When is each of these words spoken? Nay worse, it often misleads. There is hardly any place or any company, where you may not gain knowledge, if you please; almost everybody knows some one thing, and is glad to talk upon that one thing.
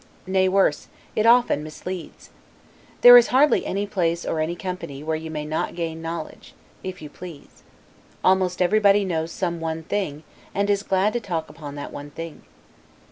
Nay 0.25 0.49
worse, 0.49 0.87
it 1.15 1.27
often 1.27 1.61
misleads. 1.63 2.31
There 3.01 3.17
is 3.17 3.27
hardly 3.27 3.67
any 3.67 3.85
place 3.85 4.25
or 4.25 4.39
any 4.39 4.55
company, 4.55 5.03
where 5.03 5.15
you 5.15 5.29
may 5.29 5.45
not 5.45 5.75
gain 5.75 6.01
knowledge, 6.01 6.55
if 6.83 7.03
you 7.03 7.09
please; 7.11 7.61
almost 8.23 8.63
everybody 8.63 9.05
knows 9.05 9.31
some 9.31 9.59
one 9.59 9.83
thing, 9.83 10.23
and 10.55 10.71
is 10.71 10.81
glad 10.81 11.13
to 11.13 11.19
talk 11.19 11.51
upon 11.51 11.75
that 11.75 11.93
one 11.93 12.09
thing. 12.09 12.41